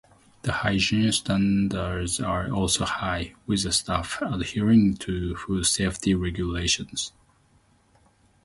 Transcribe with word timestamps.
The 0.41 0.51
hygiene 0.51 1.11
standards 1.11 2.19
are 2.19 2.49
also 2.51 2.85
high, 2.85 3.35
with 3.45 3.61
the 3.65 3.71
staff 3.71 4.19
adhering 4.23 4.95
to 4.97 5.35
food 5.35 5.65
safety 5.67 6.15
regulations. 6.15 7.13